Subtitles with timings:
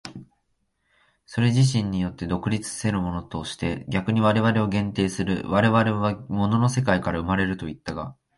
[1.27, 8.15] それ自身によって独立せるものとして逆に我々を限定する、我々は物の世界から生まれるといったが、